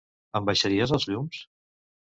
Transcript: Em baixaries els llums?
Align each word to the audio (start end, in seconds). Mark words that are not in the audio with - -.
Em 0.39 0.47
baixaries 0.47 0.95
els 0.99 1.07
llums? 1.13 1.45